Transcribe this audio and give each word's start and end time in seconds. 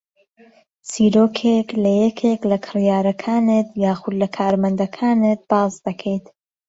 چیرۆکێک 0.89 1.67
لە 1.83 1.91
یەکێک 2.03 2.41
لە 2.51 2.57
کڕیارەکانت 2.65 3.67
یاخوود 3.83 4.15
لە 4.21 4.27
کارمەندەکانت 4.37 5.39
باس 5.49 5.73
دەکەیت 5.85 6.25